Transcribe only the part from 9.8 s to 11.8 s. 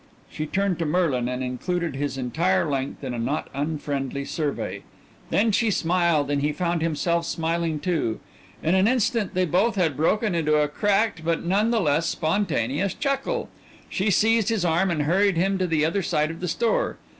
broken into a cracked but none the